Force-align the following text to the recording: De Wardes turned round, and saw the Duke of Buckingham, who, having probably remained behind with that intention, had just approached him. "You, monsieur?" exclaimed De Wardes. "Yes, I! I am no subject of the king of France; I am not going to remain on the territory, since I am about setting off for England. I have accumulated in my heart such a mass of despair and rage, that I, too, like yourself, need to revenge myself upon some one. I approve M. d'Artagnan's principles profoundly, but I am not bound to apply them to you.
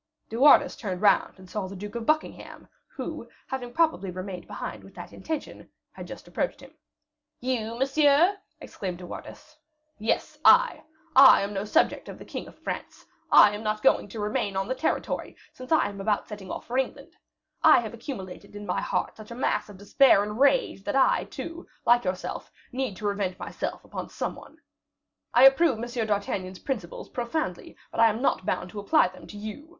De 0.29 0.35
Wardes 0.35 0.75
turned 0.75 0.99
round, 1.03 1.37
and 1.37 1.47
saw 1.47 1.67
the 1.67 1.75
Duke 1.75 1.93
of 1.93 2.07
Buckingham, 2.07 2.67
who, 2.87 3.29
having 3.45 3.71
probably 3.71 4.09
remained 4.09 4.47
behind 4.47 4.83
with 4.83 4.95
that 4.95 5.13
intention, 5.13 5.69
had 5.91 6.07
just 6.07 6.27
approached 6.27 6.59
him. 6.59 6.73
"You, 7.39 7.77
monsieur?" 7.77 8.35
exclaimed 8.59 8.97
De 8.97 9.05
Wardes. 9.05 9.55
"Yes, 9.99 10.39
I! 10.43 10.81
I 11.15 11.41
am 11.43 11.53
no 11.53 11.65
subject 11.65 12.09
of 12.09 12.17
the 12.17 12.25
king 12.25 12.47
of 12.47 12.57
France; 12.57 13.05
I 13.31 13.51
am 13.53 13.61
not 13.61 13.83
going 13.83 14.07
to 14.07 14.19
remain 14.19 14.57
on 14.57 14.67
the 14.67 14.73
territory, 14.73 15.35
since 15.53 15.71
I 15.71 15.87
am 15.87 16.01
about 16.01 16.27
setting 16.27 16.49
off 16.49 16.65
for 16.65 16.79
England. 16.79 17.15
I 17.63 17.79
have 17.81 17.93
accumulated 17.93 18.55
in 18.55 18.65
my 18.65 18.81
heart 18.81 19.15
such 19.17 19.29
a 19.29 19.35
mass 19.35 19.69
of 19.69 19.77
despair 19.77 20.23
and 20.23 20.39
rage, 20.39 20.83
that 20.85 20.95
I, 20.95 21.25
too, 21.25 21.67
like 21.85 22.05
yourself, 22.05 22.51
need 22.71 22.97
to 22.97 23.05
revenge 23.05 23.37
myself 23.37 23.85
upon 23.85 24.09
some 24.09 24.33
one. 24.33 24.57
I 25.31 25.43
approve 25.45 25.77
M. 25.77 26.07
d'Artagnan's 26.07 26.57
principles 26.57 27.07
profoundly, 27.07 27.77
but 27.91 27.99
I 27.99 28.09
am 28.09 28.19
not 28.19 28.47
bound 28.47 28.71
to 28.71 28.79
apply 28.79 29.09
them 29.09 29.27
to 29.27 29.37
you. 29.37 29.69